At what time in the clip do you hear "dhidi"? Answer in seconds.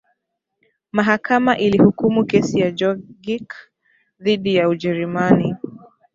4.19-4.55